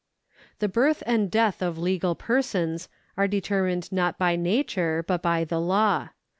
The 0.57 0.67
birth 0.67 1.03
and 1.05 1.29
death 1.29 1.61
of 1.61 1.77
legal 1.77 2.15
persons 2.15 2.89
are 3.17 3.27
determined 3.27 3.91
not 3.91 4.17
by 4.17 4.35
nature, 4.35 5.05
but 5.07 5.21
by 5.21 5.43
the 5.43 5.59
law. 5.61 6.09